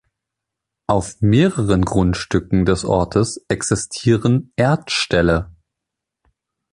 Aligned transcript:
Auf 0.87 1.17
mehreren 1.21 1.85
Grundstücken 1.85 2.65
des 2.65 2.85
Ortes 2.85 3.45
existieren 3.49 4.51
Erdställe. 4.55 5.51